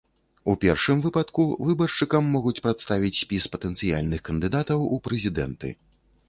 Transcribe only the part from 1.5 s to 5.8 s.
выбаршчыкам могуць прадставіць спіс патэнцыяльных кандыдатаў у прэзідэнты.